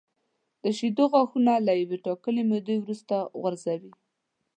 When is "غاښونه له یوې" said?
1.11-1.97